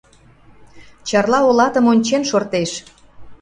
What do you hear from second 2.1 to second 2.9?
шортеш.